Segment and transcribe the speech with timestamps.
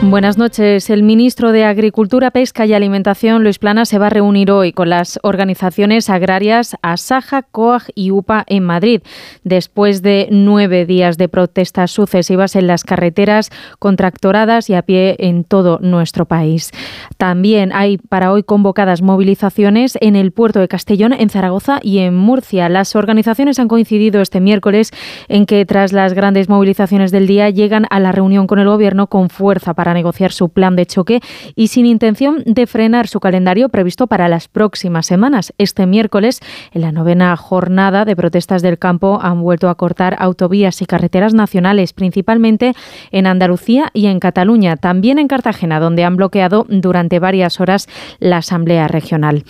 [0.00, 0.90] Buenas noches.
[0.90, 4.88] El ministro de Agricultura, Pesca y Alimentación, Luis Plana, se va a reunir hoy con
[4.88, 9.02] las organizaciones agrarias Asaja, COAG y UPA en Madrid,
[9.42, 13.50] después de nueve días de protestas sucesivas en las carreteras,
[13.80, 16.70] contractoradas y a pie en todo nuestro país.
[17.16, 22.14] También hay para hoy convocadas movilizaciones en el puerto de Castellón, en Zaragoza y en
[22.14, 22.68] Murcia.
[22.68, 24.92] Las organizaciones han coincidido este miércoles
[25.28, 29.08] en que tras las grandes movilizaciones del día llegan a la reunión con el Gobierno
[29.08, 31.20] con fuerza para negociar su plan de choque
[31.54, 35.52] y sin intención de frenar su calendario previsto para las próximas semanas.
[35.58, 36.40] Este miércoles,
[36.72, 41.34] en la novena jornada de protestas del campo, han vuelto a cortar autovías y carreteras
[41.34, 42.74] nacionales, principalmente
[43.10, 48.38] en Andalucía y en Cataluña, también en Cartagena, donde han bloqueado durante varias horas la
[48.38, 49.44] Asamblea Regional.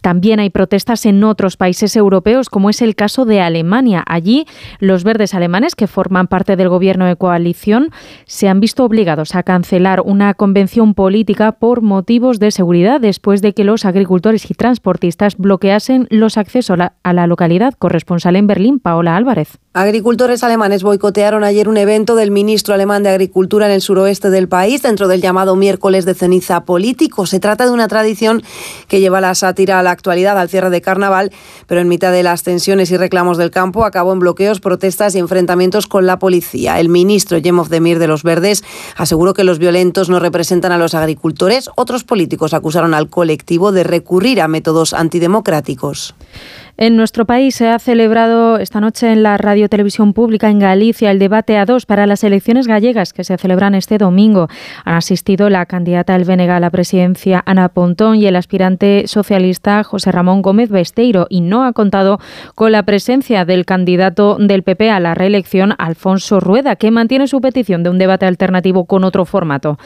[0.00, 4.02] También hay protestas en otros países europeos, como es el caso de Alemania.
[4.06, 4.46] Allí,
[4.78, 7.90] los verdes alemanes, que forman parte del gobierno de coalición,
[8.26, 13.54] se han visto obligados a cancelar una convención política por motivos de seguridad después de
[13.54, 17.74] que los agricultores y transportistas bloqueasen los accesos a la localidad.
[17.78, 19.58] Corresponsal en Berlín, Paola Álvarez.
[19.72, 24.48] Agricultores alemanes boicotearon ayer un evento del ministro alemán de Agricultura en el suroeste del
[24.48, 27.24] país, dentro del llamado miércoles de ceniza político.
[27.24, 28.42] Se trata de una tradición
[28.88, 31.30] que lleva la sátira a la actualidad al cierre de carnaval,
[31.68, 35.20] pero en mitad de las tensiones y reclamos del campo acabó en bloqueos, protestas y
[35.20, 36.80] enfrentamientos con la policía.
[36.80, 38.64] El ministro Jemov Demir de los Verdes
[38.96, 41.70] aseguró que los violentos no representan a los agricultores.
[41.76, 46.16] Otros políticos acusaron al colectivo de recurrir a métodos antidemocráticos.
[46.76, 51.10] En nuestro país se ha celebrado esta noche en la Radio Televisión Pública en Galicia
[51.10, 54.48] el debate a dos para las elecciones gallegas que se celebran este domingo.
[54.84, 59.82] Han asistido la candidata del BNG a la presidencia Ana Pontón y el aspirante socialista
[59.84, 62.18] José Ramón Gómez Besteiro y no ha contado
[62.54, 67.40] con la presencia del candidato del PP a la reelección Alfonso Rueda, que mantiene su
[67.40, 69.78] petición de un debate alternativo con otro formato.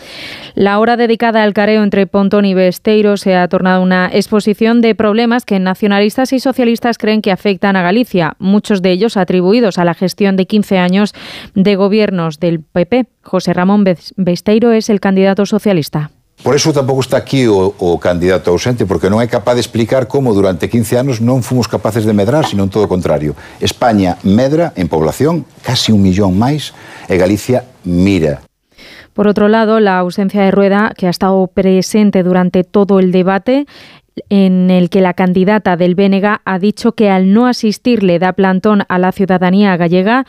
[0.54, 4.94] La hora dedicada al careo entre Pontón y Besteiro se ha tornado una exposición de
[4.94, 9.78] problemas que nacionalistas y socialistas socialistas creen que afectan a Galicia, muchos de ellos atribuidos
[9.78, 11.14] a la gestión de 15 años
[11.54, 13.06] de gobiernos del PP.
[13.22, 13.84] José Ramón
[14.16, 16.10] Besteiro es el candidato socialista.
[16.42, 20.10] Por eso tampouco está aquí o, o candidato ausente, porque non é capaz de explicar
[20.10, 23.32] como durante 15 anos non fomos capaces de medrar, sino todo o contrario.
[23.64, 26.76] España medra en población casi un millón máis
[27.08, 28.44] e Galicia mira.
[29.14, 33.64] Por otro lado, la ausencia de Rueda, que ha estado presente durante todo el debate,
[34.28, 38.32] en el que la candidata del Bénega ha dicho que al no asistir le da
[38.32, 40.26] plantón a la ciudadanía gallega,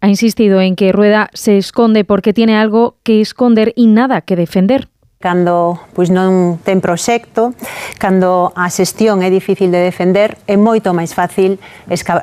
[0.00, 4.36] ha insistido en que Rueda se esconde porque tiene algo que esconder y nada que
[4.36, 4.88] defender.
[5.24, 7.56] cando pois non ten proxecto,
[7.96, 11.56] cando a xestión é difícil de defender, é moito máis fácil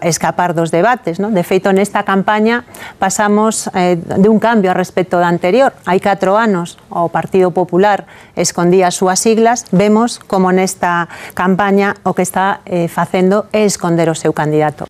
[0.05, 1.17] escapar dos debates.
[1.17, 1.33] Non?
[1.33, 2.61] De feito, nesta campaña
[3.01, 5.73] pasamos eh, de un cambio a respecto da anterior.
[5.89, 8.05] Hai 4 anos o Partido Popular
[8.37, 14.13] escondía as súas siglas, vemos como nesta campaña o que está eh, facendo é esconder
[14.13, 14.85] o seu candidato.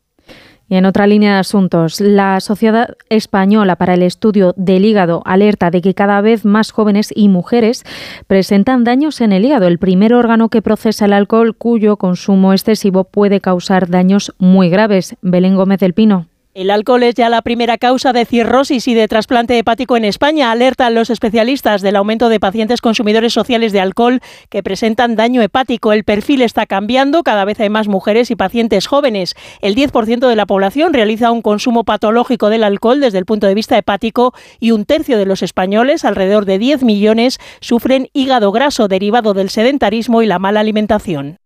[0.72, 5.70] Y en otra línea de asuntos, la Sociedad Española para el Estudio del Hígado alerta
[5.70, 7.84] de que cada vez más jóvenes y mujeres
[8.26, 13.04] presentan daños en el hígado, el primer órgano que procesa el alcohol cuyo consumo excesivo
[13.04, 15.18] puede causar daños muy graves.
[15.22, 16.31] Belén Gómez del Pino.
[16.54, 20.52] El alcohol es ya la primera causa de cirrosis y de trasplante hepático en España.
[20.52, 24.20] Alertan los especialistas del aumento de pacientes consumidores sociales de alcohol
[24.50, 25.94] que presentan daño hepático.
[25.94, 29.34] El perfil está cambiando, cada vez hay más mujeres y pacientes jóvenes.
[29.62, 33.56] El 10% de la población realiza un consumo patológico del alcohol desde el punto de
[33.56, 38.90] vista hepático y un tercio de los españoles, alrededor de 10 millones, sufren hígado graso
[38.90, 41.38] derivado del sedentarismo y la mala alimentación.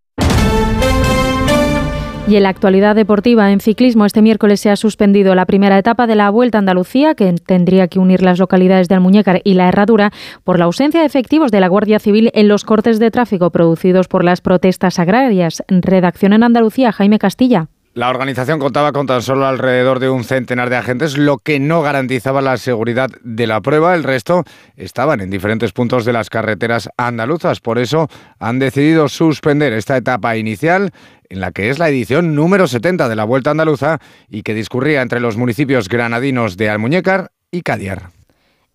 [2.28, 6.08] Y en la actualidad deportiva, en ciclismo, este miércoles se ha suspendido la primera etapa
[6.08, 9.68] de la Vuelta a Andalucía, que tendría que unir las localidades de Almuñécar y La
[9.68, 10.12] Herradura,
[10.44, 14.08] por la ausencia de efectivos de la Guardia Civil en los cortes de tráfico producidos
[14.08, 15.64] por las protestas agrarias.
[15.68, 17.68] Redacción en Andalucía, Jaime Castilla.
[17.96, 21.82] La organización contaba con tan solo alrededor de un centenar de agentes, lo que no
[21.82, 23.96] garantizaba la seguridad de la prueba.
[23.96, 24.44] El resto
[24.76, 27.62] estaban en diferentes puntos de las carreteras andaluzas.
[27.62, 30.92] Por eso han decidido suspender esta etapa inicial
[31.30, 34.00] en la que es la edición número 70 de la Vuelta Andaluza
[34.30, 38.10] y que discurría entre los municipios granadinos de Almuñécar y Cadiar.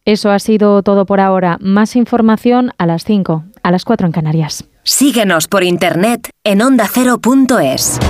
[0.06, 1.58] Eso ha sido todo por ahora.
[1.60, 4.64] Más información a las 5, a las 4 en Canarias.
[4.82, 8.00] Síguenos por internet en ondacero.es.